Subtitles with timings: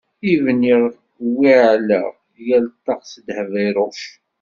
[0.31, 0.81] I bniɣ
[1.37, 2.07] wi ɛellaɣ,
[2.47, 4.01] yal ṭṭaq s dheb iruc.